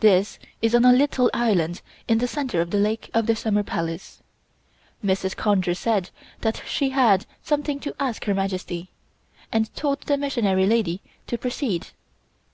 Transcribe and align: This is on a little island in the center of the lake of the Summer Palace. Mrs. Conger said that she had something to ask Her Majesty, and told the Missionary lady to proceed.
This 0.00 0.38
is 0.62 0.74
on 0.74 0.86
a 0.86 0.90
little 0.94 1.30
island 1.34 1.82
in 2.08 2.16
the 2.16 2.26
center 2.26 2.62
of 2.62 2.70
the 2.70 2.78
lake 2.78 3.10
of 3.12 3.26
the 3.26 3.36
Summer 3.36 3.62
Palace. 3.62 4.22
Mrs. 5.04 5.36
Conger 5.36 5.74
said 5.74 6.08
that 6.40 6.62
she 6.66 6.88
had 6.88 7.26
something 7.42 7.78
to 7.80 7.94
ask 8.00 8.24
Her 8.24 8.32
Majesty, 8.32 8.88
and 9.52 9.70
told 9.74 10.00
the 10.04 10.16
Missionary 10.16 10.64
lady 10.64 11.02
to 11.26 11.36
proceed. 11.36 11.88